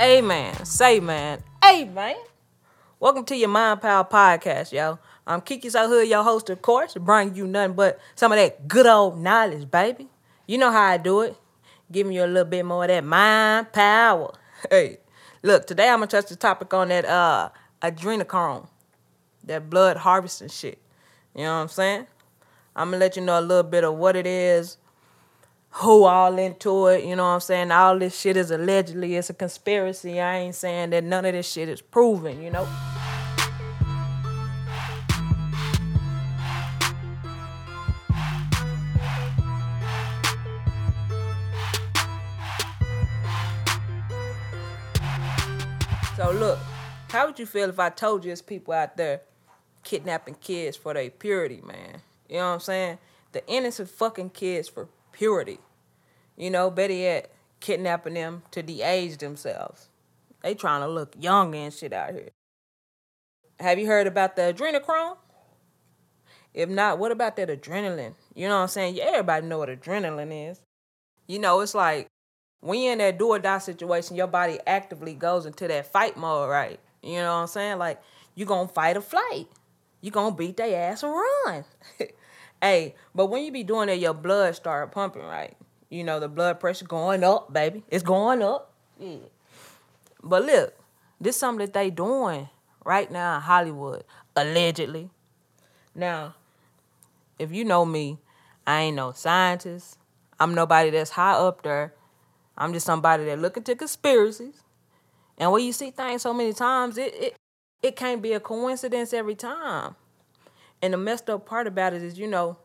Amen. 0.00 0.64
Say 0.64 1.00
man. 1.00 1.42
Amen. 1.68 2.14
Welcome 3.00 3.24
to 3.24 3.36
your 3.36 3.48
Mind 3.48 3.82
Power 3.82 4.04
Podcast, 4.04 4.70
yo. 4.70 5.00
I'm 5.26 5.40
Kiki 5.40 5.68
So 5.70 5.88
Hood, 5.88 6.06
your 6.06 6.22
host, 6.22 6.48
of 6.50 6.62
course, 6.62 6.94
bringing 6.94 7.34
you 7.34 7.48
nothing 7.48 7.74
but 7.74 7.98
some 8.14 8.30
of 8.30 8.38
that 8.38 8.68
good 8.68 8.86
old 8.86 9.18
knowledge, 9.18 9.68
baby. 9.68 10.06
You 10.46 10.58
know 10.58 10.70
how 10.70 10.82
I 10.82 10.98
do 10.98 11.22
it. 11.22 11.36
Giving 11.90 12.12
you 12.12 12.24
a 12.24 12.28
little 12.28 12.44
bit 12.44 12.64
more 12.64 12.84
of 12.84 12.88
that 12.88 13.02
mind 13.02 13.72
power. 13.72 14.32
Hey, 14.70 14.98
look, 15.42 15.66
today 15.66 15.88
I'm 15.88 15.98
gonna 15.98 16.06
touch 16.06 16.26
the 16.26 16.36
topic 16.36 16.72
on 16.74 16.88
that 16.88 17.04
uh 17.04 17.48
adrenochrome, 17.82 18.68
that 19.44 19.68
blood 19.68 19.96
harvesting 19.96 20.48
shit. 20.48 20.78
You 21.34 21.42
know 21.42 21.56
what 21.56 21.62
I'm 21.62 21.68
saying? 21.68 22.06
I'm 22.76 22.90
gonna 22.90 22.98
let 22.98 23.16
you 23.16 23.22
know 23.22 23.38
a 23.38 23.42
little 23.42 23.68
bit 23.68 23.82
of 23.82 23.94
what 23.96 24.14
it 24.14 24.28
is, 24.28 24.76
who 25.70 26.04
all 26.04 26.38
into 26.38 26.86
it, 26.86 27.04
you 27.04 27.14
know 27.14 27.24
what 27.24 27.30
I'm 27.30 27.40
saying? 27.40 27.70
All 27.70 27.98
this 27.98 28.18
shit 28.18 28.36
is 28.36 28.50
allegedly, 28.50 29.16
it's 29.16 29.30
a 29.30 29.34
conspiracy. 29.34 30.20
I 30.20 30.38
ain't 30.38 30.54
saying 30.54 30.90
that 30.90 31.04
none 31.04 31.24
of 31.24 31.32
this 31.32 31.50
shit 31.50 31.68
is 31.68 31.80
proven, 31.80 32.42
you 32.42 32.50
know? 32.50 32.66
So 46.16 46.32
look, 46.32 46.58
how 47.10 47.26
would 47.26 47.38
you 47.38 47.46
feel 47.46 47.68
if 47.68 47.78
I 47.78 47.90
told 47.90 48.24
you 48.24 48.32
it's 48.32 48.42
people 48.42 48.74
out 48.74 48.96
there 48.96 49.20
kidnapping 49.84 50.34
kids 50.34 50.76
for 50.76 50.92
their 50.92 51.10
purity, 51.10 51.62
man? 51.64 52.02
You 52.28 52.38
know 52.38 52.48
what 52.48 52.54
I'm 52.54 52.60
saying? 52.60 52.98
The 53.30 53.46
innocent 53.46 53.88
fucking 53.88 54.30
kids 54.30 54.68
for 54.68 54.88
purity. 55.18 55.58
You 56.36 56.50
know, 56.50 56.70
better 56.70 56.94
yet, 56.94 57.32
kidnapping 57.60 58.14
them 58.14 58.42
to 58.52 58.62
de-age 58.62 59.18
themselves. 59.18 59.88
They 60.42 60.54
trying 60.54 60.82
to 60.82 60.88
look 60.88 61.16
young 61.18 61.54
and 61.54 61.74
shit 61.74 61.92
out 61.92 62.12
here. 62.12 62.30
Have 63.58 63.80
you 63.80 63.88
heard 63.88 64.06
about 64.06 64.36
the 64.36 64.54
adrenochrome? 64.54 65.16
If 66.54 66.68
not, 66.68 66.98
what 66.98 67.10
about 67.10 67.36
that 67.36 67.48
adrenaline? 67.48 68.14
You 68.34 68.48
know 68.48 68.56
what 68.56 68.62
I'm 68.62 68.68
saying? 68.68 68.94
Yeah, 68.94 69.06
everybody 69.08 69.46
know 69.46 69.58
what 69.58 69.68
adrenaline 69.68 70.50
is. 70.50 70.60
You 71.26 71.40
know, 71.40 71.60
it's 71.60 71.74
like 71.74 72.06
when 72.60 72.80
you're 72.80 72.92
in 72.92 72.98
that 72.98 73.18
do 73.18 73.28
or 73.28 73.38
die 73.38 73.58
situation, 73.58 74.16
your 74.16 74.28
body 74.28 74.58
actively 74.66 75.14
goes 75.14 75.44
into 75.44 75.68
that 75.68 75.92
fight 75.92 76.16
mode, 76.16 76.48
right? 76.48 76.78
You 77.02 77.16
know 77.16 77.34
what 77.34 77.42
I'm 77.42 77.46
saying? 77.48 77.78
Like 77.78 78.00
you're 78.34 78.46
gonna 78.46 78.68
fight 78.68 78.96
or 78.96 79.00
flight. 79.00 79.48
You're 80.00 80.12
gonna 80.12 80.34
beat 80.34 80.56
their 80.56 80.90
ass 80.90 81.02
and 81.02 81.12
run. 81.12 81.64
hey, 82.62 82.94
but 83.14 83.26
when 83.26 83.44
you 83.44 83.52
be 83.52 83.64
doing 83.64 83.86
that, 83.88 83.98
your 83.98 84.14
blood 84.14 84.54
start 84.54 84.92
pumping, 84.92 85.22
right? 85.22 85.56
You 85.90 86.04
know, 86.04 86.20
the 86.20 86.28
blood 86.28 86.60
pressure 86.60 86.84
going 86.84 87.24
up, 87.24 87.52
baby. 87.52 87.82
It's 87.88 88.02
going 88.02 88.42
up. 88.42 88.72
Yeah. 88.98 89.16
But 90.22 90.44
look, 90.44 90.74
this 91.20 91.36
is 91.36 91.40
something 91.40 91.64
that 91.64 91.72
they 91.72 91.90
doing 91.90 92.48
right 92.84 93.10
now 93.10 93.36
in 93.36 93.42
Hollywood, 93.42 94.04
allegedly. 94.36 95.10
Now, 95.94 96.34
if 97.38 97.52
you 97.52 97.64
know 97.64 97.84
me, 97.84 98.18
I 98.66 98.82
ain't 98.82 98.96
no 98.96 99.12
scientist. 99.12 99.98
I'm 100.38 100.54
nobody 100.54 100.90
that's 100.90 101.10
high 101.10 101.32
up 101.32 101.62
there. 101.62 101.94
I'm 102.56 102.72
just 102.72 102.86
somebody 102.86 103.24
that 103.24 103.38
look 103.38 103.56
into 103.56 103.74
conspiracies. 103.74 104.62
And 105.38 105.52
when 105.52 105.64
you 105.64 105.72
see 105.72 105.90
things 105.90 106.22
so 106.22 106.34
many 106.34 106.52
times, 106.52 106.98
it, 106.98 107.14
it 107.14 107.36
it 107.80 107.96
can't 107.96 108.20
be 108.20 108.32
a 108.32 108.40
coincidence 108.40 109.12
every 109.12 109.36
time. 109.36 109.94
And 110.80 110.92
the 110.92 110.96
messed 110.96 111.28
up 111.28 111.46
part 111.46 111.66
about 111.66 111.92
it 111.92 112.02
is, 112.02 112.18
you 112.18 112.26
know, 112.26 112.58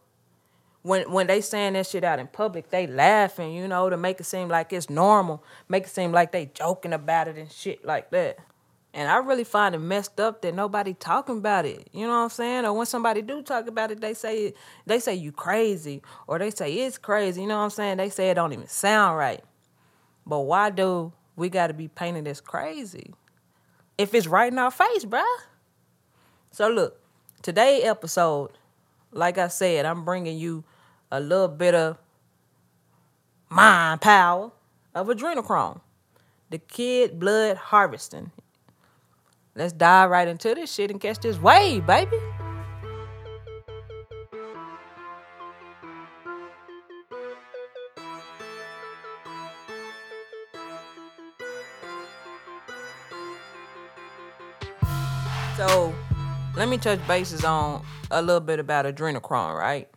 when 0.84 1.10
when 1.12 1.28
they 1.28 1.42
saying 1.42 1.74
that 1.74 1.88
shit 1.88 2.04
out 2.04 2.20
in 2.20 2.28
public, 2.28 2.70
they 2.70 2.86
laughing, 2.86 3.54
you 3.54 3.68
know, 3.68 3.90
to 3.90 3.98
make 3.98 4.20
it 4.20 4.26
seem 4.26 4.50
like 4.50 4.72
it's 4.74 4.90
normal, 4.90 5.44
make 5.68 5.86
it 5.86 5.90
seem 5.90 6.12
like 6.12 6.32
they 6.32 6.46
joking 6.48 6.94
about 6.94 7.28
it 7.28 7.38
and 7.38 7.52
shit 7.52 7.84
like 7.86 8.12
that. 8.12 8.38
And 8.94 9.10
I 9.10 9.18
really 9.18 9.44
find 9.44 9.74
it 9.74 9.80
messed 9.80 10.20
up 10.20 10.44
that 10.44 10.54
nobody 10.54 10.94
talking 10.94 11.40
about 11.40 11.66
it. 11.66 11.88
You 11.94 12.06
know 12.06 12.12
what 12.12 12.24
I'm 12.24 12.30
saying? 12.30 12.66
Or 12.66 12.74
when 12.74 12.86
somebody 12.86 13.24
do 13.24 13.42
talk 13.42 13.68
about 13.68 13.90
it, 13.90 14.02
they 14.02 14.14
say 14.14 14.54
they 14.86 15.00
say 15.00 15.16
you 15.16 15.32
crazy, 15.32 16.04
or 16.28 16.38
they 16.38 16.52
say 16.52 16.72
it's 16.72 17.00
crazy. 17.00 17.42
You 17.42 17.48
know 17.48 17.58
what 17.58 17.64
I'm 17.64 17.70
saying? 17.72 17.98
They 17.98 18.10
say 18.10 18.30
it 18.30 18.36
don't 18.36 18.54
even 18.54 18.68
sound 18.68 19.18
right. 19.18 19.44
But 20.28 20.42
why 20.42 20.70
do 20.70 21.12
we 21.36 21.50
got 21.50 21.68
to 21.68 21.74
be 21.74 21.88
painted 21.88 22.28
as 22.28 22.40
crazy 22.40 23.14
if 23.98 24.14
it's 24.14 24.28
right 24.28 24.52
in 24.52 24.60
our 24.60 24.72
face, 24.72 25.06
bruh? 25.06 25.24
So 26.52 26.70
look, 26.70 27.03
today 27.44 27.82
episode, 27.84 28.52
like 29.12 29.38
I 29.38 29.50
said, 29.50 29.86
I'm 29.86 30.06
bringing 30.06 30.38
you 30.38 30.64
a 31.12 31.20
little 31.20 31.50
bit 31.50 31.76
of 31.76 31.98
mind 33.50 34.02
power 34.02 34.52
of 34.96 35.08
adrenochrome, 35.08 35.82
the 36.50 36.58
kid 36.58 37.20
blood 37.20 37.58
harvesting. 37.58 38.32
Let's 39.56 39.74
dive 39.74 40.10
right 40.10 40.28
into 40.28 40.56
this 40.56 40.74
shit 40.74 40.90
and 40.90 41.00
catch 41.00 41.20
this 41.20 41.38
wave, 41.38 41.86
baby. 41.86 42.18
So, 55.58 55.93
me 56.74 56.80
touch 56.80 57.08
bases 57.08 57.46
on 57.46 57.86
a 58.10 58.20
little 58.20 58.42
bit 58.42 58.58
about 58.58 58.86
adrenochrome, 58.86 59.56
right? 59.56 59.88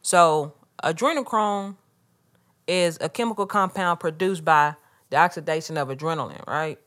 So, 0.00 0.54
adrenochrome 0.84 1.74
is 2.68 2.98
a 3.00 3.08
chemical 3.08 3.46
compound 3.46 3.98
produced 3.98 4.44
by 4.44 4.76
the 5.10 5.16
oxidation 5.16 5.76
of 5.76 5.88
adrenaline, 5.88 6.46
right? 6.46 6.78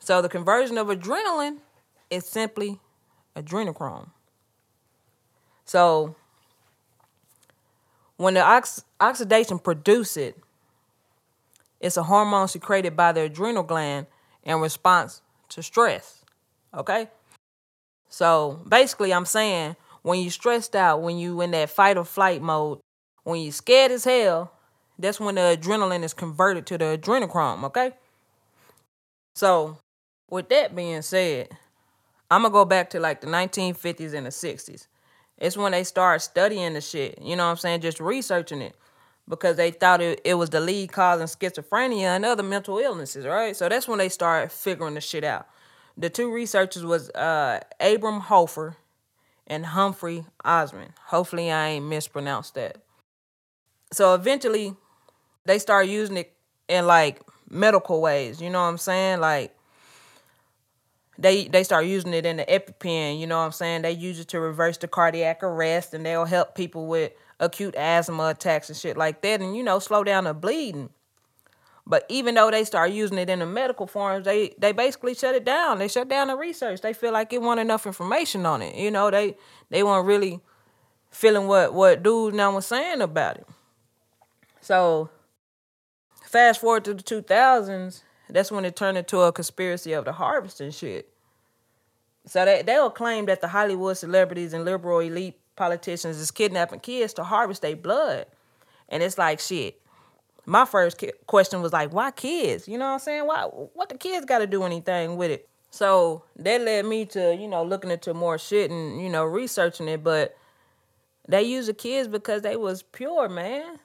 So, 0.00 0.20
the 0.20 0.28
conversion 0.28 0.76
of 0.76 0.88
adrenaline 0.88 1.60
is 2.10 2.26
simply 2.26 2.78
adrenochrome. 3.34 4.10
So, 5.64 6.14
when 8.18 8.34
the 8.34 8.42
ox- 8.42 8.84
oxidation 9.00 9.58
produces 9.58 10.16
it, 10.18 10.38
it's 11.80 11.96
a 11.96 12.02
hormone 12.02 12.48
secreted 12.48 12.98
by 12.98 13.12
the 13.12 13.22
adrenal 13.22 13.62
gland 13.62 14.08
in 14.44 14.60
response 14.60 15.22
to 15.48 15.62
stress. 15.62 16.22
Okay? 16.74 17.08
So 18.12 18.60
basically, 18.68 19.14
I'm 19.14 19.24
saying 19.24 19.74
when 20.02 20.20
you're 20.20 20.30
stressed 20.30 20.76
out, 20.76 21.00
when 21.00 21.16
you're 21.16 21.42
in 21.42 21.50
that 21.52 21.70
fight 21.70 21.96
or 21.96 22.04
flight 22.04 22.42
mode, 22.42 22.80
when 23.24 23.40
you're 23.40 23.52
scared 23.52 23.90
as 23.90 24.04
hell, 24.04 24.52
that's 24.98 25.18
when 25.18 25.36
the 25.36 25.58
adrenaline 25.58 26.02
is 26.02 26.12
converted 26.12 26.66
to 26.66 26.76
the 26.76 26.98
adrenochrome, 26.98 27.64
okay? 27.64 27.92
So, 29.34 29.78
with 30.28 30.50
that 30.50 30.76
being 30.76 31.00
said, 31.00 31.56
I'm 32.30 32.42
gonna 32.42 32.52
go 32.52 32.66
back 32.66 32.90
to 32.90 33.00
like 33.00 33.22
the 33.22 33.28
1950s 33.28 34.12
and 34.12 34.26
the 34.26 34.30
60s. 34.30 34.88
It's 35.38 35.56
when 35.56 35.72
they 35.72 35.82
start 35.82 36.20
studying 36.20 36.74
the 36.74 36.82
shit, 36.82 37.18
you 37.22 37.34
know 37.34 37.46
what 37.46 37.52
I'm 37.52 37.56
saying? 37.56 37.80
Just 37.80 37.98
researching 37.98 38.60
it 38.60 38.76
because 39.26 39.56
they 39.56 39.70
thought 39.70 40.02
it, 40.02 40.20
it 40.22 40.34
was 40.34 40.50
the 40.50 40.60
lead 40.60 40.92
causing 40.92 41.26
schizophrenia 41.28 42.14
and 42.14 42.26
other 42.26 42.42
mental 42.42 42.78
illnesses, 42.78 43.24
right? 43.24 43.56
So 43.56 43.70
that's 43.70 43.88
when 43.88 43.98
they 43.98 44.10
started 44.10 44.52
figuring 44.52 44.94
the 44.94 45.00
shit 45.00 45.24
out. 45.24 45.48
The 45.96 46.10
two 46.10 46.32
researchers 46.32 46.84
was 46.84 47.10
uh, 47.10 47.60
Abram 47.80 48.20
Hoffer 48.20 48.76
and 49.46 49.66
Humphry 49.66 50.24
Osmond. 50.44 50.92
Hopefully, 51.06 51.50
I 51.50 51.68
ain't 51.68 51.86
mispronounced 51.86 52.54
that. 52.54 52.78
So 53.92 54.14
eventually, 54.14 54.74
they 55.44 55.58
start 55.58 55.86
using 55.86 56.16
it 56.16 56.32
in 56.68 56.86
like 56.86 57.20
medical 57.50 58.00
ways. 58.00 58.40
You 58.40 58.50
know 58.50 58.60
what 58.60 58.68
I'm 58.68 58.78
saying? 58.78 59.20
Like 59.20 59.54
they 61.18 61.46
they 61.48 61.62
start 61.62 61.86
using 61.86 62.14
it 62.14 62.24
in 62.24 62.38
the 62.38 62.44
EpiPen. 62.44 63.20
You 63.20 63.26
know 63.26 63.38
what 63.38 63.44
I'm 63.44 63.52
saying? 63.52 63.82
They 63.82 63.92
use 63.92 64.18
it 64.18 64.28
to 64.28 64.40
reverse 64.40 64.78
the 64.78 64.88
cardiac 64.88 65.42
arrest, 65.42 65.94
and 65.94 66.04
they'll 66.04 66.24
help 66.24 66.54
people 66.54 66.86
with 66.86 67.12
acute 67.38 67.74
asthma 67.74 68.28
attacks 68.28 68.68
and 68.68 68.78
shit 68.78 68.96
like 68.96 69.20
that, 69.22 69.40
and 69.40 69.56
you 69.56 69.62
know 69.62 69.78
slow 69.78 70.04
down 70.04 70.24
the 70.24 70.34
bleeding. 70.34 70.90
But 71.92 72.06
even 72.08 72.36
though 72.36 72.50
they 72.50 72.64
start 72.64 72.90
using 72.90 73.18
it 73.18 73.28
in 73.28 73.40
the 73.40 73.44
medical 73.44 73.86
forms, 73.86 74.24
they 74.24 74.54
they 74.56 74.72
basically 74.72 75.12
shut 75.14 75.34
it 75.34 75.44
down. 75.44 75.78
They 75.78 75.88
shut 75.88 76.08
down 76.08 76.28
the 76.28 76.36
research. 76.36 76.80
They 76.80 76.94
feel 76.94 77.12
like 77.12 77.34
it 77.34 77.42
wasn't 77.42 77.60
enough 77.60 77.84
information 77.84 78.46
on 78.46 78.62
it. 78.62 78.74
You 78.76 78.90
know, 78.90 79.10
they 79.10 79.36
they 79.68 79.82
weren't 79.82 80.06
really 80.06 80.40
feeling 81.10 81.48
what 81.48 81.74
what 81.74 82.02
dude 82.02 82.32
now 82.32 82.54
was 82.54 82.64
saying 82.64 83.02
about 83.02 83.36
it. 83.36 83.46
So 84.62 85.10
fast 86.24 86.62
forward 86.62 86.86
to 86.86 86.94
the 86.94 87.02
two 87.02 87.20
thousands, 87.20 88.04
that's 88.30 88.50
when 88.50 88.64
it 88.64 88.74
turned 88.74 88.96
into 88.96 89.20
a 89.20 89.30
conspiracy 89.30 89.92
of 89.92 90.06
the 90.06 90.12
harvesting 90.12 90.70
shit. 90.70 91.10
So 92.24 92.46
they 92.46 92.62
they'll 92.62 92.88
claim 92.88 93.26
that 93.26 93.42
the 93.42 93.48
Hollywood 93.48 93.98
celebrities 93.98 94.54
and 94.54 94.64
liberal 94.64 95.00
elite 95.00 95.38
politicians 95.56 96.16
is 96.16 96.30
kidnapping 96.30 96.80
kids 96.80 97.12
to 97.12 97.24
harvest 97.24 97.60
their 97.60 97.76
blood. 97.76 98.24
And 98.88 99.02
it's 99.02 99.18
like 99.18 99.40
shit 99.40 99.81
my 100.44 100.64
first 100.64 101.02
question 101.26 101.62
was 101.62 101.72
like, 101.72 101.92
why 101.92 102.10
kids? 102.10 102.66
You 102.66 102.78
know 102.78 102.86
what 102.86 102.94
I'm 102.94 102.98
saying? 102.98 103.26
Why? 103.26 103.42
What 103.42 103.88
the 103.88 103.96
kids 103.96 104.26
got 104.26 104.38
to 104.38 104.46
do 104.46 104.64
anything 104.64 105.16
with 105.16 105.30
it? 105.30 105.48
So 105.70 106.24
that 106.36 106.60
led 106.60 106.84
me 106.84 107.06
to 107.06 107.34
you 107.34 107.48
know 107.48 107.64
looking 107.64 107.90
into 107.90 108.12
more 108.12 108.38
shit 108.38 108.70
and 108.70 109.00
you 109.00 109.08
know 109.08 109.24
researching 109.24 109.88
it. 109.88 110.04
But 110.04 110.36
they 111.28 111.42
use 111.42 111.66
the 111.66 111.74
kids 111.74 112.08
because 112.08 112.42
they 112.42 112.56
was 112.56 112.82
pure, 112.82 113.28
man. 113.28 113.78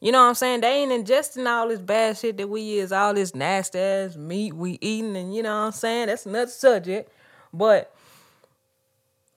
You 0.00 0.12
know 0.12 0.22
what 0.22 0.28
I'm 0.28 0.34
saying? 0.34 0.60
They 0.60 0.82
ain't 0.82 0.92
ingesting 0.92 1.48
all 1.48 1.68
this 1.68 1.80
bad 1.80 2.16
shit 2.16 2.36
that 2.36 2.48
we 2.48 2.78
is, 2.78 2.92
all 2.92 3.14
this 3.14 3.34
nasty 3.34 3.80
ass 3.80 4.16
meat 4.16 4.54
we 4.54 4.78
eating, 4.80 5.16
and 5.16 5.34
you 5.34 5.42
know 5.42 5.58
what 5.60 5.66
I'm 5.66 5.72
saying? 5.72 6.06
That's 6.06 6.26
another 6.26 6.50
subject. 6.50 7.10
But 7.52 7.92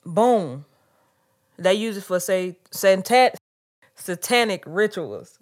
boom. 0.06 0.66
They 1.58 1.74
use 1.74 1.98
it 1.98 2.04
for 2.04 2.20
say 2.20 2.58
satanic 2.72 3.36
satanic 3.96 4.64
rituals. 4.66 5.40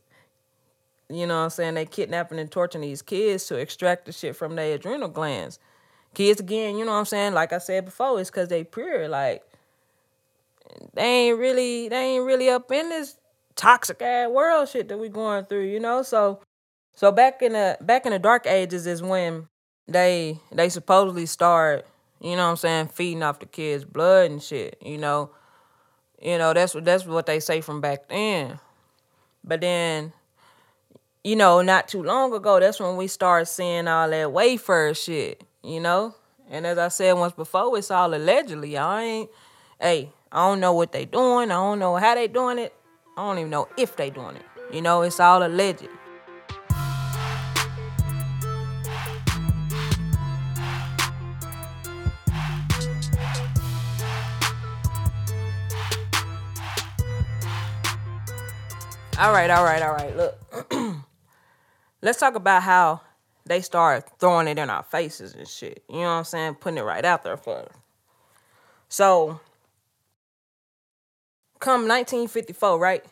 You 1.10 1.26
know 1.26 1.38
what 1.38 1.46
I'm 1.46 1.50
saying? 1.50 1.74
They 1.74 1.86
kidnapping 1.86 2.40
and 2.40 2.52
torturing 2.52 2.84
these 2.84 3.02
kids 3.02 3.46
to 3.48 3.56
extract 3.56 4.06
the 4.06 4.12
shit 4.12 4.36
from 4.36 4.56
their 4.56 4.76
adrenal 4.76 5.10
glands. 5.10 5.60
Kids 6.14 6.40
again, 6.40 6.78
you 6.78 6.86
know 6.86 6.92
what 6.92 7.00
I'm 7.00 7.06
saying? 7.06 7.34
Like 7.34 7.52
I 7.52 7.58
said 7.58 7.86
before, 7.86 8.20
it's 8.20 8.30
cause 8.30 8.48
they 8.48 8.64
pure. 8.64 9.08
Like 9.08 9.44
they 10.94 11.30
ain't 11.30 11.40
really 11.40 11.90
they 11.90 12.16
ain't 12.16 12.26
really 12.26 12.50
up 12.50 12.72
in 12.72 12.90
this 12.90 13.18
toxic 13.56 14.02
ass 14.02 14.30
world 14.30 14.70
shit 14.70 14.88
that 14.88 14.98
we 14.98 15.10
going 15.10 15.46
through, 15.46 15.66
you 15.66 15.80
know? 15.80 16.04
So 16.04 16.42
so 16.96 17.12
back 17.12 17.42
in 17.42 17.54
the 17.54 17.78
back 17.82 18.06
in 18.06 18.12
the 18.12 18.20
dark 18.20 18.46
ages 18.46 18.86
is 18.86 19.02
when 19.02 19.48
they 19.88 20.40
they 20.52 20.70
supposedly 20.70 21.26
start, 21.26 21.88
you 22.22 22.36
know 22.36 22.46
what 22.46 22.52
I'm 22.52 22.58
saying, 22.58 22.88
feeding 22.90 23.24
off 23.24 23.40
the 23.40 23.46
kids' 23.46 23.86
blood 23.86 24.32
and 24.32 24.42
shit, 24.42 24.78
you 24.82 24.98
know. 24.98 25.32
You 26.22 26.38
know, 26.38 26.54
that's 26.54 26.76
what 26.76 26.86
that's 26.86 27.06
what 27.06 27.26
they 27.26 27.40
say 27.40 27.62
from 27.62 27.82
back 27.82 28.10
then. 28.10 28.60
But 29.44 29.62
then 29.62 30.12
you 31.24 31.36
know, 31.36 31.62
not 31.62 31.88
too 31.88 32.02
long 32.02 32.34
ago, 32.34 32.60
that's 32.60 32.80
when 32.80 32.96
we 32.96 33.08
started 33.08 33.46
seeing 33.48 33.88
all 33.88 34.10
that 34.10 34.32
wafer 34.32 34.94
shit, 34.94 35.44
you 35.64 35.80
know? 35.80 36.16
And 36.50 36.66
as 36.66 36.78
I 36.78 36.88
said 36.88 37.14
once 37.14 37.34
before, 37.34 37.78
it's 37.78 37.92
all 37.92 38.14
allegedly. 38.14 38.78
I 38.78 39.04
ain't 39.04 39.30
hey, 39.80 40.12
I 40.32 40.48
don't 40.48 40.60
know 40.60 40.74
what 40.74 40.92
they 40.92 41.06
doing. 41.06 41.52
I 41.52 41.56
don't 41.56 41.80
know 41.80 41.96
how 41.98 42.16
they 42.16 42.28
doing 42.28 42.58
it. 42.58 42.74
I 43.18 43.28
don't 43.28 43.38
even 43.38 43.50
know 43.50 43.68
if 43.78 43.96
they 43.96 44.10
doing 44.10 44.38
it. 44.38 44.46
You 44.72 44.82
know, 44.82 45.02
it's 45.02 45.20
all 45.20 45.44
alleged. 45.44 45.88
All 59.20 59.34
right, 59.34 59.50
all 59.50 59.66
right, 59.66 59.82
all 59.82 59.92
right. 59.92 60.16
Look, 60.16 60.38
let's 62.02 62.20
talk 62.20 62.36
about 62.36 62.64
how 62.64 63.02
they 63.46 63.62
start 63.62 64.10
throwing 64.20 64.48
it 64.48 64.58
in 64.58 64.70
our 64.70 64.84
faces 64.84 65.34
and 65.34 65.48
shit. 65.48 65.84
You 65.90 65.98
know 65.98 66.02
what 66.02 66.10
I'm 66.10 66.24
saying? 66.24 66.56
Putting 66.56 66.78
it 66.78 66.84
right 66.84 67.04
out 67.04 67.24
there 67.24 67.38
for 67.38 67.60
us. 67.60 67.74
So, 68.90 69.40
come 71.60 71.88
1954, 71.88 72.80
right? 72.80 73.06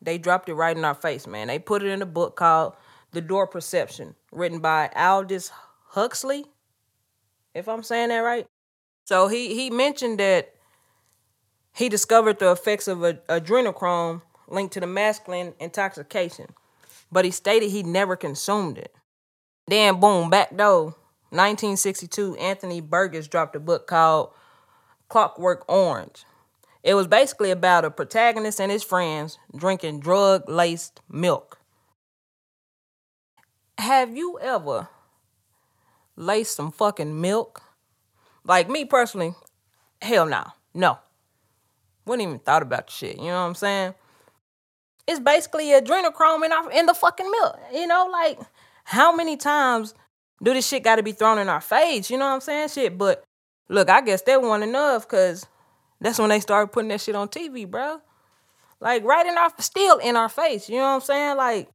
They 0.00 0.18
dropped 0.18 0.48
it 0.48 0.54
right 0.54 0.76
in 0.76 0.84
our 0.84 0.94
face, 0.94 1.26
man. 1.26 1.48
They 1.48 1.58
put 1.58 1.82
it 1.82 1.88
in 1.88 2.02
a 2.02 2.06
book 2.06 2.36
called 2.36 2.74
The 3.12 3.20
Door 3.20 3.48
Perception, 3.48 4.14
written 4.32 4.60
by 4.60 4.90
Aldous 4.94 5.50
Huxley, 5.88 6.44
if 7.54 7.68
I'm 7.68 7.82
saying 7.82 8.08
that 8.08 8.18
right. 8.18 8.46
So 9.04 9.28
he 9.28 9.54
he 9.54 9.70
mentioned 9.70 10.18
that 10.18 10.54
he 11.74 11.88
discovered 11.88 12.38
the 12.38 12.50
effects 12.50 12.88
of 12.88 13.02
a, 13.02 13.14
adrenochrome 13.28 14.22
linked 14.48 14.74
to 14.74 14.80
the 14.80 14.86
mescaline 14.86 15.54
intoxication, 15.58 16.52
but 17.10 17.24
he 17.24 17.30
stated 17.30 17.70
he 17.70 17.82
never 17.82 18.16
consumed 18.16 18.78
it. 18.78 18.94
Then 19.66 20.00
boom, 20.00 20.30
back 20.30 20.56
though, 20.56 20.94
1962, 21.30 22.36
Anthony 22.36 22.80
Burgess 22.80 23.26
dropped 23.26 23.56
a 23.56 23.60
book 23.60 23.86
called 23.86 24.30
Clockwork 25.08 25.64
Orange. 25.68 26.24
It 26.82 26.94
was 26.94 27.06
basically 27.06 27.50
about 27.50 27.84
a 27.84 27.90
protagonist 27.90 28.60
and 28.60 28.70
his 28.70 28.84
friends 28.84 29.38
drinking 29.56 30.00
drug 30.00 30.48
laced 30.48 31.00
milk. 31.08 31.58
Have 33.78 34.16
you 34.16 34.38
ever 34.40 34.88
laced 36.14 36.54
some 36.54 36.70
fucking 36.70 37.20
milk? 37.20 37.62
Like 38.44 38.68
me 38.68 38.84
personally, 38.84 39.34
hell 40.02 40.26
no. 40.26 40.44
No. 40.74 40.98
Wouldn't 42.04 42.28
even 42.28 42.38
thought 42.38 42.62
about 42.62 42.90
shit. 42.90 43.16
You 43.16 43.28
know 43.28 43.40
what 43.40 43.48
I'm 43.48 43.54
saying? 43.54 43.94
It's 45.06 45.20
basically 45.20 45.66
adrenochrome 45.66 46.44
in, 46.44 46.52
our, 46.52 46.70
in 46.70 46.86
the 46.86 46.94
fucking 46.94 47.30
milk. 47.30 47.58
You 47.72 47.86
know, 47.86 48.08
like 48.10 48.38
how 48.84 49.14
many 49.14 49.36
times 49.36 49.94
do 50.42 50.52
this 50.52 50.66
shit 50.66 50.82
got 50.82 50.96
to 50.96 51.02
be 51.02 51.12
thrown 51.12 51.38
in 51.38 51.48
our 51.48 51.60
face? 51.60 52.10
You 52.10 52.18
know 52.18 52.26
what 52.26 52.34
I'm 52.34 52.40
saying? 52.40 52.68
Shit, 52.68 52.98
but 52.98 53.24
look, 53.68 53.90
I 53.90 54.00
guess 54.00 54.22
they 54.22 54.36
wasn't 54.36 54.70
enough 54.70 55.08
because 55.08 55.46
that's 56.00 56.18
when 56.18 56.30
they 56.30 56.40
started 56.40 56.72
putting 56.72 56.88
that 56.88 57.00
shit 57.00 57.14
on 57.14 57.28
TV, 57.28 57.70
bro. 57.70 58.00
Like 58.80 59.04
right 59.04 59.26
in 59.26 59.36
our 59.36 59.50
still 59.58 59.98
in 59.98 60.16
our 60.16 60.28
face. 60.28 60.68
You 60.68 60.76
know 60.76 60.84
what 60.84 60.94
I'm 60.94 61.00
saying? 61.00 61.36
Like 61.36 61.68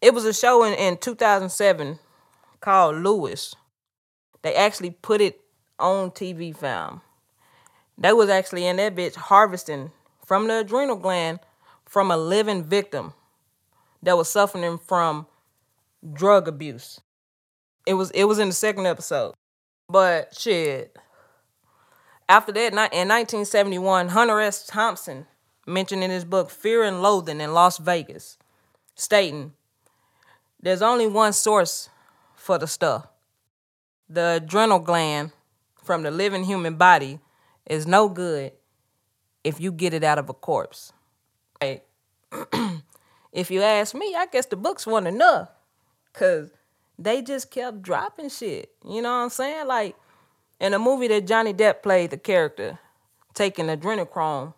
it 0.00 0.14
was 0.14 0.24
a 0.24 0.32
show 0.32 0.64
in, 0.64 0.74
in 0.74 0.96
2007 0.98 1.98
called 2.60 2.96
Lewis. 2.96 3.54
They 4.42 4.54
actually 4.54 4.90
put 4.90 5.20
it 5.20 5.40
on 5.78 6.10
TV 6.10 6.56
fam. 6.56 7.02
They 7.98 8.12
was 8.12 8.30
actually 8.30 8.66
in 8.66 8.76
that 8.76 8.96
bitch 8.96 9.14
harvesting 9.14 9.92
from 10.24 10.48
the 10.48 10.60
adrenal 10.60 10.96
gland 10.96 11.40
from 11.90 12.12
a 12.12 12.16
living 12.16 12.62
victim 12.62 13.12
that 14.00 14.16
was 14.16 14.28
suffering 14.28 14.78
from 14.78 15.26
drug 16.12 16.46
abuse. 16.46 17.00
It 17.84 17.94
was 17.94 18.12
it 18.12 18.24
was 18.24 18.38
in 18.38 18.46
the 18.48 18.54
second 18.54 18.86
episode. 18.86 19.34
But 19.88 20.32
shit, 20.38 20.96
after 22.28 22.52
that, 22.52 22.72
in 22.72 22.76
1971, 22.76 24.10
Hunter 24.10 24.38
S. 24.38 24.64
Thompson 24.64 25.26
mentioned 25.66 26.04
in 26.04 26.12
his 26.12 26.24
book 26.24 26.48
Fear 26.48 26.84
and 26.84 27.02
Loathing 27.02 27.40
in 27.40 27.52
Las 27.54 27.78
Vegas, 27.78 28.38
stating, 28.94 29.54
There's 30.62 30.82
only 30.82 31.08
one 31.08 31.32
source 31.32 31.90
for 32.36 32.56
the 32.56 32.68
stuff. 32.68 33.08
The 34.08 34.40
adrenal 34.42 34.78
gland 34.78 35.32
from 35.82 36.04
the 36.04 36.12
living 36.12 36.44
human 36.44 36.76
body 36.76 37.18
is 37.66 37.84
no 37.84 38.08
good 38.08 38.52
if 39.42 39.60
you 39.60 39.72
get 39.72 39.92
it 39.92 40.04
out 40.04 40.18
of 40.18 40.28
a 40.28 40.34
corpse. 40.34 40.92
Right? 41.60 41.82
if 43.32 43.50
you 43.50 43.62
ask 43.62 43.94
me, 43.94 44.14
I 44.16 44.26
guess 44.26 44.46
the 44.46 44.56
books 44.56 44.86
weren't 44.86 45.06
enough. 45.06 45.50
Cause 46.12 46.50
they 46.98 47.22
just 47.22 47.50
kept 47.50 47.82
dropping 47.82 48.28
shit. 48.28 48.72
You 48.84 49.02
know 49.02 49.10
what 49.10 49.24
I'm 49.24 49.30
saying? 49.30 49.66
Like 49.66 49.96
in 50.60 50.74
a 50.74 50.78
movie 50.78 51.08
that 51.08 51.26
Johnny 51.26 51.54
Depp 51.54 51.82
played 51.82 52.10
the 52.10 52.18
character, 52.18 52.78
taking 53.34 53.66
adrenochrome 53.66 54.54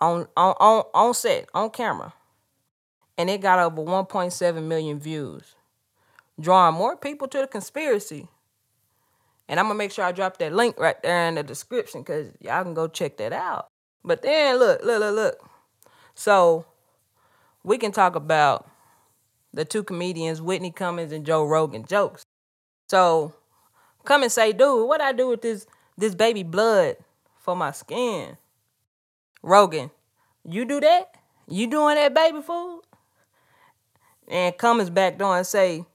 on 0.00 0.28
on 0.36 0.54
on, 0.58 0.84
on 0.94 1.14
set, 1.14 1.48
on 1.54 1.70
camera. 1.70 2.14
And 3.18 3.28
it 3.28 3.42
got 3.42 3.58
over 3.58 3.82
1.7 3.82 4.62
million 4.64 4.98
views, 4.98 5.54
drawing 6.40 6.74
more 6.74 6.96
people 6.96 7.28
to 7.28 7.38
the 7.38 7.46
conspiracy. 7.46 8.28
And 9.46 9.60
I'm 9.60 9.66
gonna 9.66 9.74
make 9.74 9.92
sure 9.92 10.04
I 10.04 10.12
drop 10.12 10.38
that 10.38 10.54
link 10.54 10.78
right 10.78 11.00
there 11.02 11.28
in 11.28 11.34
the 11.34 11.42
description 11.42 12.00
because 12.00 12.28
y'all 12.40 12.62
can 12.62 12.72
go 12.72 12.88
check 12.88 13.18
that 13.18 13.34
out. 13.34 13.68
But 14.02 14.22
then 14.22 14.58
look, 14.58 14.82
look, 14.82 15.00
look, 15.00 15.14
look. 15.14 15.49
So 16.20 16.66
we 17.64 17.78
can 17.78 17.92
talk 17.92 18.14
about 18.14 18.68
the 19.54 19.64
two 19.64 19.82
comedians, 19.82 20.42
Whitney 20.42 20.70
Cummings 20.70 21.12
and 21.12 21.24
Joe 21.24 21.46
Rogan 21.46 21.86
jokes. 21.86 22.24
So 22.90 23.32
come 24.04 24.22
and 24.22 24.30
say, 24.30 24.52
dude, 24.52 24.86
what 24.86 25.00
I 25.00 25.12
do 25.12 25.28
with 25.28 25.40
this 25.40 25.66
this 25.96 26.14
baby 26.14 26.42
blood 26.42 26.96
for 27.38 27.56
my 27.56 27.70
skin? 27.70 28.36
Rogan, 29.42 29.90
you 30.44 30.66
do 30.66 30.78
that? 30.80 31.14
You 31.48 31.66
doing 31.66 31.94
that 31.94 32.12
baby 32.12 32.42
food? 32.42 32.82
And 34.28 34.58
Cummings 34.58 34.90
back 34.90 35.16
door 35.16 35.38
and 35.38 35.46
say, 35.46 35.86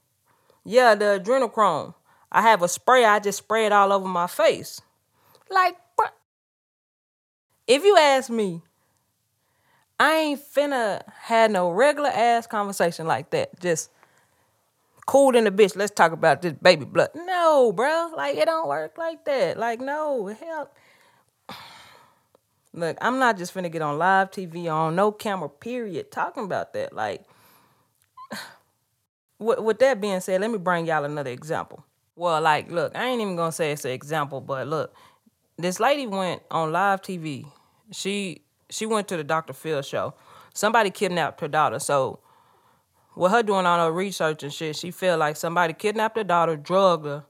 yeah, 0.64 0.96
the 0.96 1.22
adrenochrome. 1.24 1.94
I 2.32 2.42
have 2.42 2.64
a 2.64 2.68
spray, 2.68 3.06
I 3.06 3.20
just 3.20 3.38
spray 3.38 3.68
it 3.68 3.72
all 3.72 3.94
over 3.94 4.08
my 4.08 4.26
face. 4.26 4.82
Like, 5.52 5.76
if 7.68 7.84
you 7.84 7.96
ask 7.96 8.32
me, 8.32 8.64
I 10.00 10.16
ain't 10.16 10.42
finna 10.42 11.02
had 11.14 11.52
no 11.52 11.70
regular 11.70 12.10
ass 12.10 12.48
conversation 12.48 13.08
like 13.08 13.30
that. 13.30 13.60
Just 13.60 13.90
cool 15.06 15.36
in 15.36 15.46
the 15.46 15.52
bitch. 15.52 15.76
Let's 15.76 15.92
talk 15.92 16.12
about 16.12 16.42
this 16.42 16.54
baby 16.54 16.86
blood. 16.86 17.10
No, 17.16 17.72
bro. 17.72 18.12
Like 18.16 18.36
it 18.36 18.46
don't 18.46 18.68
work 18.68 18.98
like 18.98 19.24
that. 19.26 19.58
Like 19.58 19.80
no, 19.80 20.28
hell. 20.28 20.70
Look, 22.74 22.98
I'm 23.00 23.20
not 23.20 23.38
just 23.38 23.54
finna 23.54 23.72
get 23.72 23.82
on 23.82 23.98
live 23.98 24.32
TV 24.32 24.72
on 24.72 24.96
no 24.96 25.12
camera. 25.12 25.48
Period. 25.48 26.12
Talking 26.12 26.44
about 26.44 26.74
that. 26.74 26.92
Like, 26.94 27.24
with, 29.40 29.60
with 29.60 29.80
that 29.80 30.02
being 30.02 30.20
said, 30.20 30.42
let 30.42 30.52
me 30.52 30.58
bring 30.58 30.86
y'all 30.86 31.06
another 31.06 31.32
example. 31.32 31.86
Well, 32.18 32.42
like, 32.42 32.70
look, 32.70 32.96
I 32.98 33.06
ain't 33.06 33.22
even 33.22 33.38
gonna 33.38 33.54
say 33.54 33.72
it's 33.72 33.86
an 33.86 33.92
example, 33.92 34.42
but 34.42 34.68
look, 34.68 34.94
this 35.58 35.80
lady 35.80 36.06
went 36.08 36.42
on 36.52 36.74
live 36.74 37.02
TV. 37.02 37.46
She 37.92 38.45
she 38.70 38.86
went 38.86 39.08
to 39.08 39.18
the 39.18 39.24
Dr. 39.24 39.54
Phil 39.54 39.82
show. 39.82 40.14
Somebody 40.54 40.90
kidnapped 40.90 41.42
her 41.42 41.48
daughter, 41.48 41.80
so 41.80 42.20
with 43.16 43.32
her 43.32 43.44
doing 43.44 43.66
all 43.66 43.86
her 43.86 43.92
research 43.92 44.44
and 44.44 44.54
shit, 44.54 44.76
she 44.76 44.92
felt 44.92 45.20
like 45.20 45.38
somebody 45.38 45.74
kidnapped 45.74 46.18
her 46.18 46.24
daughter, 46.24 46.56
drugged 46.56 47.06
her, 47.06 47.24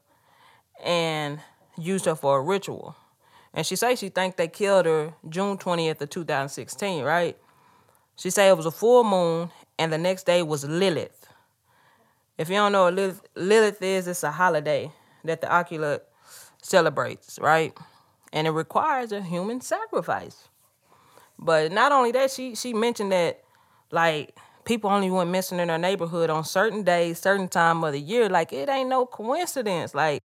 and 0.83 1.39
used 1.77 2.05
her 2.05 2.15
for 2.15 2.37
a 2.37 2.41
ritual. 2.41 2.95
And 3.53 3.65
she 3.65 3.75
say 3.75 3.95
she 3.95 4.09
think 4.09 4.35
they 4.35 4.47
killed 4.47 4.85
her 4.85 5.13
June 5.29 5.57
20th 5.57 6.01
of 6.01 6.09
2016, 6.09 7.03
right? 7.03 7.37
She 8.17 8.29
say 8.29 8.49
it 8.49 8.57
was 8.57 8.65
a 8.65 8.71
full 8.71 9.03
moon, 9.03 9.51
and 9.77 9.93
the 9.93 9.97
next 9.97 10.25
day 10.25 10.41
was 10.43 10.65
Lilith. 10.65 11.27
If 12.37 12.49
you 12.49 12.55
don't 12.55 12.71
know 12.71 12.83
what 12.83 12.95
Lilith, 12.95 13.21
Lilith 13.35 13.81
is, 13.81 14.07
it's 14.07 14.23
a 14.23 14.31
holiday 14.31 14.91
that 15.23 15.41
the 15.41 15.59
occult 15.59 16.03
celebrates, 16.61 17.39
right? 17.41 17.73
And 18.33 18.47
it 18.47 18.51
requires 18.51 19.11
a 19.11 19.21
human 19.21 19.61
sacrifice. 19.61 20.49
But 21.37 21.71
not 21.71 21.91
only 21.91 22.11
that, 22.13 22.31
she 22.31 22.55
she 22.55 22.73
mentioned 22.73 23.11
that 23.11 23.41
like 23.91 24.37
people 24.65 24.89
only 24.89 25.09
went 25.11 25.29
missing 25.29 25.59
in 25.59 25.69
her 25.69 25.77
neighborhood 25.77 26.29
on 26.29 26.43
certain 26.43 26.83
days, 26.83 27.19
certain 27.19 27.47
time 27.47 27.83
of 27.83 27.93
the 27.93 27.99
year. 27.99 28.29
Like 28.29 28.53
it 28.53 28.69
ain't 28.69 28.89
no 28.89 29.05
coincidence. 29.05 29.93
Like 29.93 30.21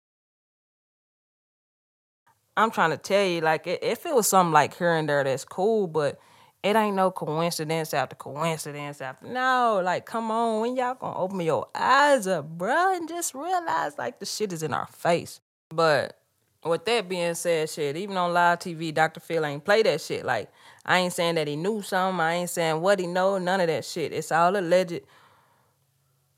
I'm 2.57 2.71
trying 2.71 2.91
to 2.91 2.97
tell 2.97 3.25
you, 3.25 3.41
like 3.41 3.67
if 3.67 4.07
it 4.07 4.15
was 4.15 4.29
something 4.29 4.53
like 4.53 4.77
here 4.77 4.95
and 4.95 5.09
there, 5.09 5.25
that's 5.25 5.45
cool, 5.45 5.87
but 5.87 6.19
it 6.63 6.77
ain't 6.77 6.97
no 6.97 7.11
coincidence 7.11 7.95
after 7.95 8.17
coincidence 8.17 9.01
after. 9.01 9.27
No, 9.27 9.81
like 9.83 10.05
come 10.07 10.31
on, 10.31 10.61
when 10.61 10.77
y'all 10.77 10.95
gonna 10.95 11.19
open 11.19 11.41
your 11.41 11.69
eyes 11.75 12.27
up, 12.27 12.59
bruh, 12.59 12.97
and 12.97 13.09
just 13.09 13.35
realize 13.35 13.97
like 13.99 14.19
the 14.19 14.27
shit 14.27 14.53
is 14.53 14.63
in 14.63 14.75
our 14.75 14.87
face. 14.87 15.41
But 15.71 16.19
with 16.65 16.85
that 16.85 17.09
being 17.09 17.35
said, 17.35 17.71
shit, 17.71 17.97
even 17.97 18.17
on 18.17 18.35
live 18.35 18.59
TV, 18.59 18.93
Dr. 18.93 19.21
Phil 19.21 19.45
ain't 19.47 19.65
play 19.65 19.83
that 19.83 20.01
shit. 20.01 20.25
Like 20.25 20.51
I 20.85 20.99
ain't 20.99 21.13
saying 21.13 21.35
that 21.37 21.49
he 21.49 21.57
knew 21.57 21.83
something. 21.83 22.21
I 22.21 22.35
ain't 22.35 22.51
saying 22.51 22.81
what 22.81 22.99
he 22.99 23.07
know. 23.07 23.39
None 23.39 23.61
of 23.61 23.67
that 23.69 23.85
shit. 23.85 24.13
It's 24.13 24.33
all 24.33 24.57
alleged 24.57 25.01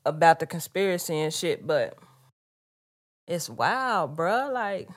about 0.05 0.39
the 0.39 0.45
conspiracy 0.45 1.17
and 1.19 1.33
shit. 1.33 1.65
But 1.65 1.97
it's 3.27 3.49
wild, 3.49 4.17
bruh. 4.17 4.51
Like 4.51 4.89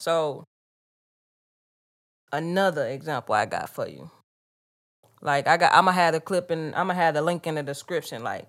so 0.00 0.44
another 2.32 2.88
example 2.88 3.34
I 3.34 3.46
got 3.46 3.68
for 3.68 3.86
you. 3.86 4.10
Like 5.20 5.46
I 5.46 5.58
got, 5.58 5.74
I'm 5.74 5.84
gonna 5.84 5.92
have 5.92 6.14
the 6.14 6.20
clip 6.20 6.50
and 6.50 6.74
I'm 6.74 6.86
gonna 6.86 6.94
have 6.94 7.14
the 7.14 7.22
link 7.22 7.46
in 7.46 7.56
the 7.56 7.62
description. 7.62 8.24
Like, 8.24 8.48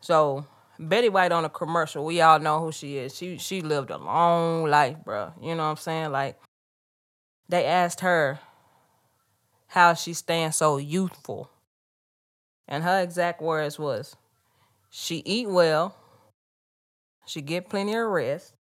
so 0.00 0.46
Betty 0.78 1.08
White 1.08 1.32
on 1.32 1.44
a 1.44 1.48
commercial, 1.48 2.04
we 2.04 2.20
all 2.20 2.38
know 2.38 2.60
who 2.60 2.70
she 2.70 2.98
is. 2.98 3.16
She 3.16 3.38
she 3.38 3.60
lived 3.60 3.90
a 3.90 3.98
long 3.98 4.64
life, 4.64 4.96
bro. 5.04 5.32
You 5.40 5.56
know 5.56 5.64
what 5.64 5.70
I'm 5.70 5.76
saying? 5.76 6.12
Like, 6.12 6.38
they 7.48 7.64
asked 7.64 8.00
her 8.00 8.40
how 9.68 9.94
she 9.94 10.14
staying 10.14 10.52
so 10.52 10.76
youthful, 10.76 11.50
and 12.68 12.84
her 12.84 13.00
exact 13.00 13.40
words 13.40 13.78
was, 13.78 14.16
"She 14.90 15.22
eat 15.24 15.48
well, 15.48 15.94
she 17.26 17.40
get 17.40 17.68
plenty 17.68 17.94
of 17.94 18.08
rest, 18.08 18.54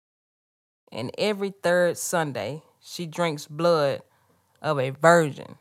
and 0.92 1.12
every 1.18 1.52
third 1.52 1.98
Sunday 1.98 2.64
she 2.82 3.06
drinks 3.06 3.48
blood 3.48 4.02
of 4.62 4.80
a 4.80 4.90
virgin. 4.92 5.58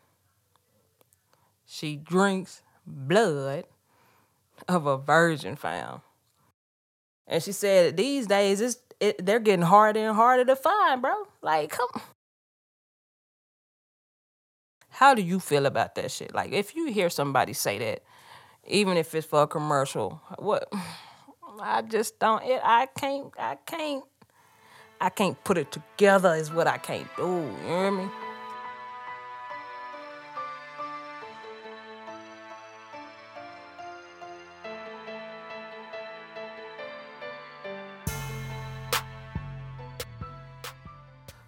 She 1.67 1.97
drinks 1.97 2.63
blood 2.87 3.65
of 4.67 4.87
a 4.87 4.97
virgin, 4.97 5.57
fam. 5.57 6.01
And 7.27 7.43
she 7.43 7.53
said 7.53 7.97
these 7.97 8.27
days 8.27 8.61
it's 8.61 8.79
it, 9.01 9.25
they're 9.25 9.39
getting 9.39 9.67
harder 9.67 10.01
and 10.01 10.17
harder 10.17 10.45
to 10.47 10.57
find, 10.57 11.01
bro. 11.01 11.15
Like, 11.43 11.71
come. 11.71 11.89
How 14.99 15.15
do 15.15 15.23
you 15.23 15.39
feel 15.39 15.67
about 15.67 15.95
that 15.95 16.11
shit? 16.11 16.35
Like, 16.35 16.51
if 16.51 16.75
you 16.75 16.87
hear 16.87 17.09
somebody 17.09 17.53
say 17.53 17.79
that, 17.79 18.03
even 18.67 18.97
if 18.97 19.15
it's 19.15 19.29
for 19.29 19.43
a 19.43 19.47
commercial, 19.47 20.21
what? 20.41 20.69
I 21.63 21.83
just 21.83 22.19
don't. 22.19 22.43
It, 22.43 22.61
I 22.65 22.87
can't. 22.87 23.33
I 23.39 23.59
can't. 23.65 24.03
I 25.01 25.09
can't 25.11 25.45
put 25.45 25.57
it 25.57 25.71
together. 25.71 26.35
Is 26.35 26.53
what 26.53 26.67
I 26.67 26.79
can't 26.79 27.07
do. 27.17 27.23
You 27.23 27.69
hear 27.69 27.93
me? 27.93 28.09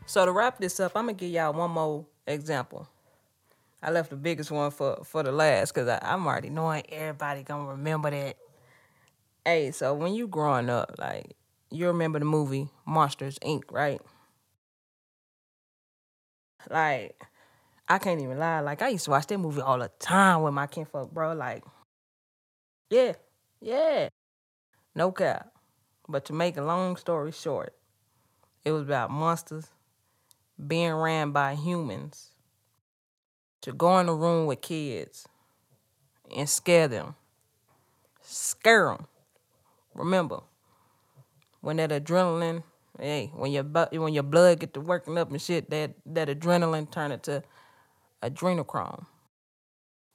So 0.07 0.25
to 0.25 0.30
wrap 0.30 0.61
this 0.61 0.78
up, 0.78 0.92
I'm 0.95 1.07
gonna 1.07 1.14
give 1.14 1.30
y'all 1.33 1.52
one 1.52 1.73
more 1.73 2.07
example. 2.28 2.87
I 3.82 3.90
left 3.90 4.10
the 4.10 4.16
biggest 4.16 4.50
one 4.50 4.70
for 4.70 5.02
for 5.04 5.22
the 5.22 5.32
last 5.32 5.75
because 5.75 5.99
I'm 6.02 6.26
already 6.26 6.50
knowing 6.50 6.82
everybody 6.90 7.42
gonna 7.42 7.70
remember 7.70 8.10
that. 8.10 8.37
Hey, 9.44 9.70
so 9.70 9.94
when 9.94 10.14
you 10.14 10.28
growing 10.28 10.68
up, 10.70 10.96
like 10.99 11.37
you 11.70 11.87
remember 11.87 12.18
the 12.18 12.25
movie 12.25 12.68
Monsters 12.87 13.38
Inc., 13.40 13.62
right? 13.70 14.00
Like, 16.68 17.22
I 17.88 17.99
can't 17.99 18.20
even 18.20 18.38
lie. 18.38 18.60
Like 18.60 18.82
I 18.82 18.88
used 18.88 19.06
to 19.06 19.10
watch 19.10 19.26
that 19.28 19.38
movie 19.38 19.60
all 19.62 19.78
the 19.78 19.90
time 19.99 20.42
with 20.42 20.54
my 20.54 20.66
kinfolk, 20.66 21.12
bro. 21.12 21.34
Like, 21.34 21.64
yeah, 22.90 23.14
yeah, 23.60 24.08
no 24.94 25.12
cap. 25.12 25.52
But 26.08 26.25
to 26.26 26.32
make 26.32 26.56
a 26.56 26.62
long 26.62 26.96
story 26.96 27.32
short, 27.32 27.75
it 28.64 28.72
was 28.72 28.82
about 28.82 29.10
monsters 29.10 29.68
being 30.66 30.92
ran 30.92 31.32
by 31.32 31.54
humans 31.54 32.30
to 33.62 33.72
go 33.72 33.98
in 33.98 34.08
a 34.08 34.14
room 34.14 34.46
with 34.46 34.60
kids 34.60 35.26
and 36.36 36.48
scare 36.48 36.88
them. 36.88 37.14
Scare 38.22 38.86
them. 38.86 39.06
Remember, 39.94 40.40
when 41.60 41.76
that 41.76 41.90
adrenaline, 41.90 42.62
hey, 42.98 43.30
when 43.34 43.52
your 43.52 43.64
when 43.64 44.14
your 44.14 44.22
blood 44.22 44.60
get 44.60 44.74
to 44.74 44.80
working 44.80 45.18
up 45.18 45.30
and 45.30 45.40
shit, 45.40 45.70
that 45.70 45.94
that 46.06 46.28
adrenaline 46.28 46.90
turn 46.90 47.12
it 47.12 47.22
to 47.24 47.42
adrenochrome 48.22 49.06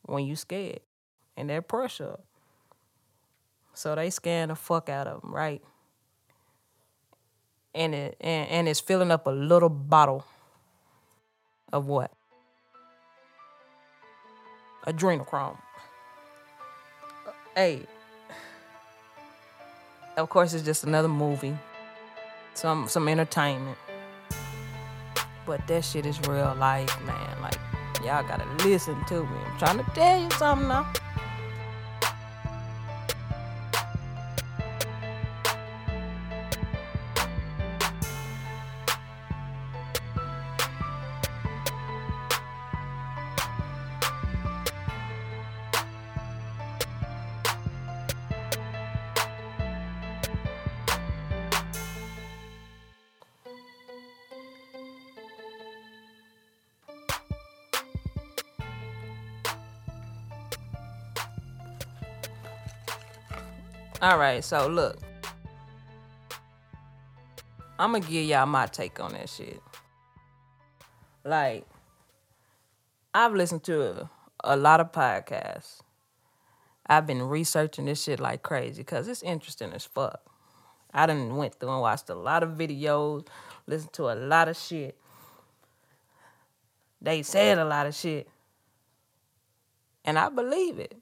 when 0.03 0.25
you 0.25 0.35
scared 0.35 0.79
and 1.35 1.49
that 1.49 1.67
pressure. 1.67 2.17
So 3.73 3.93
they 3.95 4.09
scaring 4.09 4.49
the 4.49 4.55
fuck 4.55 4.87
out 4.87 5.07
of 5.07 5.21
them, 5.21 5.33
right? 5.33 5.61
And 7.73 7.93
it 7.93 8.17
and, 8.21 8.49
and 8.49 8.69
it's 8.69 8.79
filling 8.79 9.11
up 9.11 9.27
a 9.27 9.31
little 9.31 9.69
bottle 9.69 10.25
of 11.73 11.87
what? 11.87 12.14
Adrenochrome. 14.87 15.57
Hey, 17.55 17.87
of 20.17 20.29
course, 20.29 20.53
it's 20.53 20.63
just 20.63 20.83
another 20.83 21.07
movie, 21.07 21.57
some 22.53 22.87
some 22.87 23.07
entertainment, 23.07 23.77
but 25.45 25.65
that 25.67 25.83
shit 25.83 26.05
is 26.05 26.19
real 26.27 26.55
life, 26.59 26.95
man. 27.01 27.41
Like 27.41 27.57
y'all 28.03 28.27
gotta 28.27 28.45
listen 28.63 29.03
to 29.05 29.23
me. 29.23 29.37
I'm 29.45 29.57
trying 29.57 29.77
to 29.77 29.91
tell 29.95 30.21
you 30.21 30.29
something 30.31 30.67
now. 30.67 30.91
All 64.05 64.19
right, 64.19 64.43
so 64.43 64.67
look. 64.67 64.99
I'm 67.79 67.93
gonna 67.93 68.01
give 68.01 68.23
y'all 68.25 68.45
my 68.45 68.67
take 68.67 68.99
on 68.99 69.13
that 69.13 69.27
shit. 69.27 69.59
Like, 71.23 71.65
I've 73.15 73.33
listened 73.33 73.63
to 73.63 73.81
a, 73.81 74.09
a 74.43 74.57
lot 74.57 74.79
of 74.79 74.91
podcasts. 74.91 75.79
I've 76.85 77.07
been 77.07 77.23
researching 77.23 77.85
this 77.85 78.03
shit 78.03 78.19
like 78.19 78.43
crazy 78.43 78.83
because 78.83 79.07
it's 79.07 79.23
interesting 79.23 79.73
as 79.73 79.85
fuck. 79.85 80.21
I 80.93 81.07
done 81.07 81.35
went 81.35 81.55
through 81.55 81.71
and 81.71 81.81
watched 81.81 82.07
a 82.11 82.13
lot 82.15 82.43
of 82.43 82.51
videos, 82.51 83.25
listened 83.65 83.93
to 83.93 84.11
a 84.11 84.13
lot 84.13 84.47
of 84.47 84.55
shit. 84.55 84.99
They 87.01 87.23
said 87.23 87.57
a 87.57 87.65
lot 87.65 87.87
of 87.87 87.95
shit. 87.95 88.29
And 90.03 90.19
I 90.19 90.29
believe 90.29 90.77
it. 90.77 90.95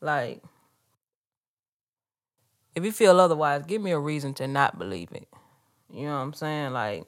Like, 0.00 0.42
if 2.76 2.84
you 2.84 2.92
feel 2.92 3.20
otherwise, 3.20 3.64
give 3.66 3.82
me 3.82 3.92
a 3.92 4.00
reason 4.00 4.34
to 4.36 4.48
not 4.48 4.78
believe 4.78 5.10
it. 5.12 5.28
You 5.92 6.06
know 6.06 6.14
what 6.16 6.22
I'm 6.22 6.34
saying? 6.34 6.74
Like, 6.74 7.04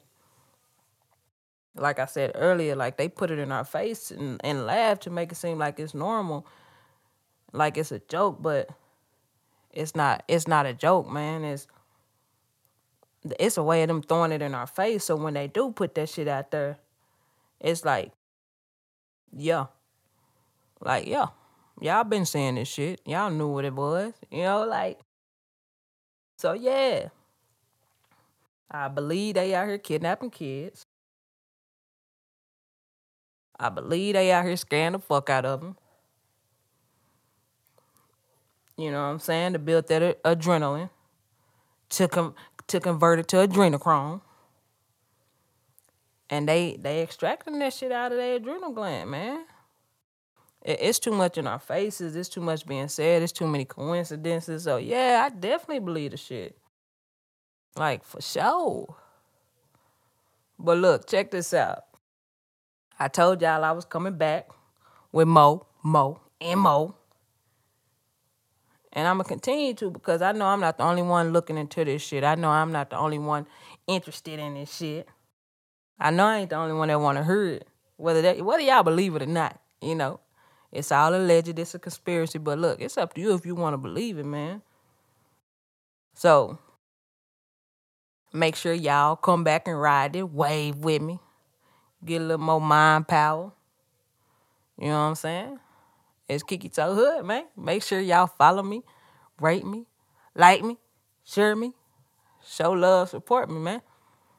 like 1.75 1.99
I 1.99 2.05
said 2.07 2.33
earlier, 2.35 2.75
like 2.75 2.97
they 2.97 3.09
put 3.09 3.31
it 3.31 3.39
in 3.39 3.51
our 3.53 3.65
face 3.65 4.11
and, 4.11 4.41
and 4.43 4.67
laugh 4.67 5.01
to 5.01 5.11
make 5.11 5.31
it 5.33 5.35
seem 5.37 5.59
like 5.59 5.79
it's 5.79 5.95
normal, 5.95 6.47
like 7.53 7.77
it's 7.77 7.93
a 7.93 7.99
joke, 7.99 8.41
but 8.41 8.69
it's 9.71 9.95
not. 9.95 10.23
It's 10.29 10.47
not 10.47 10.67
a 10.67 10.73
joke, 10.73 11.09
man. 11.09 11.45
It's 11.45 11.67
it's 13.39 13.57
a 13.57 13.63
way 13.63 13.83
of 13.83 13.89
them 13.89 14.03
throwing 14.03 14.31
it 14.33 14.41
in 14.41 14.55
our 14.55 14.67
face. 14.67 15.05
So 15.05 15.15
when 15.17 15.35
they 15.35 15.47
do 15.47 15.71
put 15.71 15.95
that 15.95 16.09
shit 16.09 16.27
out 16.27 16.51
there, 16.51 16.79
it's 17.61 17.85
like 17.85 18.13
Yeah. 19.35 19.67
Like, 20.81 21.07
yeah. 21.07 21.27
Y'all 21.81 22.03
been 22.05 22.25
saying 22.25 22.55
this 22.55 22.67
shit. 22.69 23.01
Y'all 23.05 23.31
knew 23.31 23.47
what 23.47 23.65
it 23.65 23.73
was. 23.73 24.13
You 24.31 24.43
know, 24.43 24.65
like 24.65 24.99
so 26.39 26.53
yeah. 26.53 27.09
I 28.71 28.87
believe 28.87 29.33
they 29.35 29.53
out 29.53 29.67
here 29.67 29.77
kidnapping 29.77 30.29
kids. 30.29 30.85
I 33.59 33.67
believe 33.67 34.13
they 34.13 34.31
out 34.31 34.45
here 34.45 34.55
scaring 34.55 34.93
the 34.93 34.99
fuck 34.99 35.29
out 35.29 35.43
of 35.43 35.59
them. 35.59 35.75
You 38.77 38.89
know 38.89 39.01
what 39.01 39.09
I'm 39.09 39.19
saying? 39.19 39.51
To 39.51 39.59
build 39.59 39.89
that 39.89 40.23
adrenaline. 40.23 40.89
To 41.89 42.07
com- 42.07 42.35
to 42.67 42.79
convert 42.79 43.19
it 43.19 43.27
to 43.29 43.45
adrenochrome. 43.45 44.21
And 46.29 46.47
they 46.47 46.77
they 46.79 47.01
extracting 47.01 47.59
that 47.59 47.73
shit 47.73 47.91
out 47.91 48.13
of 48.13 48.17
their 48.17 48.37
adrenal 48.37 48.71
gland, 48.71 49.11
man. 49.11 49.43
It, 50.63 50.79
it's 50.81 50.99
too 50.99 51.11
much 51.11 51.37
in 51.37 51.47
our 51.47 51.59
faces. 51.59 52.15
It's 52.15 52.29
too 52.29 52.41
much 52.41 52.65
being 52.65 52.87
said. 52.87 53.21
It's 53.21 53.31
too 53.31 53.47
many 53.47 53.65
coincidences. 53.65 54.63
So 54.63 54.77
yeah, 54.77 55.25
I 55.25 55.35
definitely 55.35 55.79
believe 55.79 56.11
the 56.11 56.17
shit. 56.17 56.57
Like 57.75 58.03
for 58.03 58.21
sure. 58.21 58.95
But 60.57 60.77
look, 60.77 61.07
check 61.07 61.31
this 61.31 61.53
out. 61.53 61.83
I 62.99 63.07
told 63.07 63.41
y'all 63.41 63.63
I 63.63 63.71
was 63.71 63.85
coming 63.85 64.17
back 64.17 64.49
with 65.11 65.27
Mo, 65.27 65.65
Mo, 65.83 66.19
and 66.41 66.59
Mo. 66.59 66.95
And 68.91 69.07
I'm 69.07 69.19
to 69.19 69.23
continue 69.23 69.73
to 69.75 69.91
because 69.91 70.21
I 70.21 70.31
know 70.33 70.47
I'm 70.47 70.59
not 70.59 70.77
the 70.77 70.83
only 70.83 71.03
one 71.03 71.31
looking 71.31 71.57
into 71.57 71.85
this 71.85 72.01
shit. 72.01 72.23
I 72.23 72.35
know 72.35 72.49
I'm 72.49 72.71
not 72.71 72.89
the 72.89 72.97
only 72.97 73.19
one 73.19 73.45
interested 73.87 74.39
in 74.39 74.55
this 74.55 74.75
shit. 74.75 75.07
I 75.99 76.11
know 76.11 76.25
I 76.25 76.39
ain't 76.39 76.49
the 76.49 76.55
only 76.55 76.73
one 76.73 76.87
that 76.87 76.99
want 76.99 77.17
to 77.17 77.23
hear 77.23 77.45
it. 77.45 77.67
Whether 77.97 78.21
that, 78.23 78.41
whether 78.43 78.63
y'all 78.63 78.83
believe 78.83 79.15
it 79.15 79.21
or 79.21 79.27
not, 79.27 79.59
you 79.81 79.95
know. 79.95 80.19
It's 80.71 80.91
all 80.91 81.15
alleged, 81.15 81.57
it's 81.57 81.73
a 81.73 81.79
conspiracy, 81.79 82.37
but 82.37 82.59
look, 82.59 82.79
it's 82.79 82.97
up 82.97 83.13
to 83.15 83.21
you 83.21 83.33
if 83.33 83.45
you 83.45 83.55
want 83.55 83.73
to 83.73 83.77
believe 83.77 84.17
it, 84.19 84.25
man. 84.25 84.61
So, 86.13 86.59
make 88.31 88.55
sure 88.55 88.73
y'all 88.73 89.15
come 89.15 89.43
back 89.43 89.67
and 89.67 89.79
ride 89.79 90.15
it, 90.15 90.29
wave 90.29 90.77
with 90.77 91.01
me, 91.01 91.19
get 92.05 92.21
a 92.21 92.25
little 92.25 92.45
more 92.45 92.61
mind 92.61 93.07
power. 93.07 93.51
You 94.77 94.87
know 94.87 94.93
what 94.93 95.09
I'm 95.09 95.15
saying? 95.15 95.59
It's 96.27 96.43
Kiki 96.43 96.69
Toe 96.69 96.93
Hood, 96.93 97.25
man. 97.25 97.45
Make 97.57 97.81
sure 97.81 97.99
y'all 97.99 98.27
follow 98.27 98.61
me, 98.61 98.83
rate 99.41 99.65
me, 99.65 99.87
like 100.35 100.63
me, 100.63 100.77
share 101.23 101.55
me, 101.55 101.73
show 102.45 102.71
love, 102.71 103.09
support 103.09 103.49
me, 103.49 103.59
man. 103.59 103.81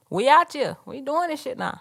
We 0.09 0.29
out 0.29 0.53
here. 0.53 0.77
We 0.87 1.01
doing 1.01 1.29
this 1.29 1.43
shit 1.43 1.57
now. 1.57 1.81